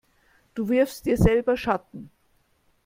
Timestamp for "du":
0.55-0.67